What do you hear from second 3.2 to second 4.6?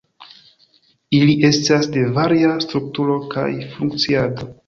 kaj funkciado.